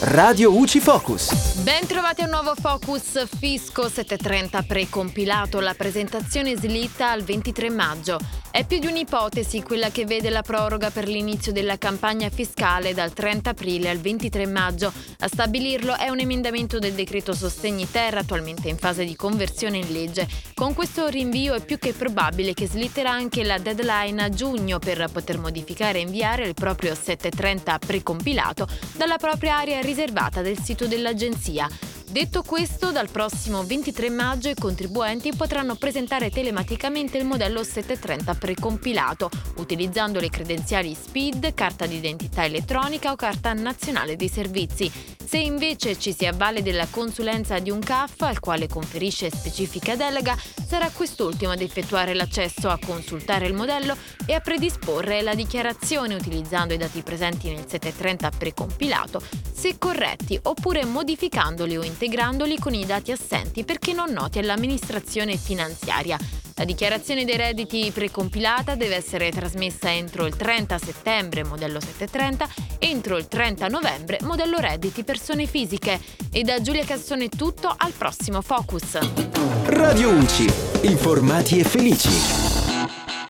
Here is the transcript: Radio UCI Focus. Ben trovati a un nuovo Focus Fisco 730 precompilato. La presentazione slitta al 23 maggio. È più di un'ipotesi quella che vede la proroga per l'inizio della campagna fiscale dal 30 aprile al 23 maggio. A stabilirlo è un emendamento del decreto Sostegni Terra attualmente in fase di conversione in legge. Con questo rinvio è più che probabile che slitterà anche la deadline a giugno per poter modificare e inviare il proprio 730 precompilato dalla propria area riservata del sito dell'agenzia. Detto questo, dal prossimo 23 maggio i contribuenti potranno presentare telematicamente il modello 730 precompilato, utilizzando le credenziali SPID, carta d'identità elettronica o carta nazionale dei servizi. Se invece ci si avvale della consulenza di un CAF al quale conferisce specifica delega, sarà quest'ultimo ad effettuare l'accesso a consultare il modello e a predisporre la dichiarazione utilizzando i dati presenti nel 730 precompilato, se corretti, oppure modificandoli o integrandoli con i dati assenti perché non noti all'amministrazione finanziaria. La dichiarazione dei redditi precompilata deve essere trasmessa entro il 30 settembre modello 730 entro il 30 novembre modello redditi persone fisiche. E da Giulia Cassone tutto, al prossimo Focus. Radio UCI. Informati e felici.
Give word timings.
Radio 0.00 0.56
UCI 0.56 0.80
Focus. 0.80 1.56
Ben 1.56 1.86
trovati 1.86 2.22
a 2.22 2.24
un 2.24 2.30
nuovo 2.30 2.54
Focus 2.54 3.26
Fisco 3.38 3.86
730 3.86 4.62
precompilato. 4.62 5.60
La 5.60 5.74
presentazione 5.74 6.56
slitta 6.56 7.10
al 7.10 7.22
23 7.22 7.68
maggio. 7.68 8.18
È 8.50 8.66
più 8.66 8.80
di 8.80 8.86
un'ipotesi 8.88 9.62
quella 9.62 9.90
che 9.90 10.06
vede 10.06 10.28
la 10.28 10.42
proroga 10.42 10.90
per 10.90 11.06
l'inizio 11.06 11.52
della 11.52 11.78
campagna 11.78 12.28
fiscale 12.30 12.94
dal 12.94 13.12
30 13.12 13.50
aprile 13.50 13.90
al 13.90 13.98
23 13.98 14.46
maggio. 14.46 14.92
A 15.20 15.28
stabilirlo 15.28 15.96
è 15.96 16.08
un 16.08 16.18
emendamento 16.18 16.80
del 16.80 16.94
decreto 16.94 17.32
Sostegni 17.32 17.88
Terra 17.88 18.20
attualmente 18.20 18.68
in 18.68 18.76
fase 18.76 19.04
di 19.04 19.14
conversione 19.14 19.76
in 19.76 19.92
legge. 19.92 20.26
Con 20.54 20.74
questo 20.74 21.06
rinvio 21.06 21.54
è 21.54 21.64
più 21.64 21.78
che 21.78 21.92
probabile 21.92 22.52
che 22.52 22.66
slitterà 22.66 23.12
anche 23.12 23.44
la 23.44 23.58
deadline 23.58 24.24
a 24.24 24.28
giugno 24.30 24.80
per 24.80 25.08
poter 25.12 25.38
modificare 25.38 25.98
e 25.98 26.02
inviare 26.02 26.46
il 26.46 26.54
proprio 26.54 26.96
730 26.96 27.78
precompilato 27.78 28.66
dalla 28.96 29.16
propria 29.16 29.58
area 29.58 29.80
riservata 29.90 30.40
del 30.40 30.56
sito 30.56 30.86
dell'agenzia. 30.86 31.68
Detto 32.10 32.42
questo, 32.42 32.90
dal 32.90 33.08
prossimo 33.08 33.62
23 33.62 34.10
maggio 34.10 34.48
i 34.48 34.56
contribuenti 34.56 35.32
potranno 35.32 35.76
presentare 35.76 36.28
telematicamente 36.28 37.18
il 37.18 37.24
modello 37.24 37.62
730 37.62 38.34
precompilato, 38.34 39.30
utilizzando 39.58 40.18
le 40.18 40.28
credenziali 40.28 40.92
SPID, 40.92 41.54
carta 41.54 41.86
d'identità 41.86 42.44
elettronica 42.44 43.12
o 43.12 43.14
carta 43.14 43.52
nazionale 43.52 44.16
dei 44.16 44.26
servizi. 44.26 44.90
Se 45.24 45.38
invece 45.38 45.96
ci 45.96 46.12
si 46.12 46.26
avvale 46.26 46.60
della 46.60 46.88
consulenza 46.90 47.60
di 47.60 47.70
un 47.70 47.78
CAF 47.78 48.22
al 48.22 48.40
quale 48.40 48.66
conferisce 48.66 49.30
specifica 49.30 49.94
delega, 49.94 50.36
sarà 50.66 50.90
quest'ultimo 50.90 51.52
ad 51.52 51.60
effettuare 51.60 52.14
l'accesso 52.14 52.68
a 52.68 52.78
consultare 52.84 53.46
il 53.46 53.54
modello 53.54 53.96
e 54.26 54.34
a 54.34 54.40
predisporre 54.40 55.22
la 55.22 55.36
dichiarazione 55.36 56.16
utilizzando 56.16 56.74
i 56.74 56.78
dati 56.78 57.02
presenti 57.02 57.48
nel 57.48 57.68
730 57.68 58.30
precompilato, 58.30 59.22
se 59.52 59.78
corretti, 59.78 60.36
oppure 60.42 60.84
modificandoli 60.84 61.76
o 61.76 61.84
integrandoli 62.00 62.58
con 62.58 62.72
i 62.72 62.86
dati 62.86 63.12
assenti 63.12 63.62
perché 63.62 63.92
non 63.92 64.10
noti 64.10 64.38
all'amministrazione 64.38 65.36
finanziaria. 65.36 66.16
La 66.54 66.64
dichiarazione 66.64 67.26
dei 67.26 67.36
redditi 67.36 67.90
precompilata 67.92 68.74
deve 68.74 68.96
essere 68.96 69.30
trasmessa 69.30 69.92
entro 69.92 70.24
il 70.24 70.34
30 70.34 70.78
settembre 70.78 71.44
modello 71.44 71.78
730 71.78 72.48
entro 72.78 73.18
il 73.18 73.28
30 73.28 73.68
novembre 73.68 74.16
modello 74.22 74.58
redditi 74.58 75.04
persone 75.04 75.44
fisiche. 75.44 76.00
E 76.32 76.42
da 76.42 76.62
Giulia 76.62 76.84
Cassone 76.84 77.28
tutto, 77.28 77.74
al 77.76 77.92
prossimo 77.92 78.40
Focus. 78.40 78.98
Radio 79.66 80.08
UCI. 80.10 80.50
Informati 80.82 81.58
e 81.58 81.64
felici. 81.64 82.49